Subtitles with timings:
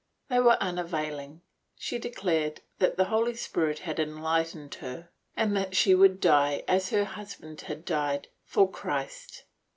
[0.29, 1.41] They were unavailing;
[1.77, 6.89] she declared that the Holy Spirit had enlightened her and that she would die as
[6.89, 9.43] her husband had died, for Christ.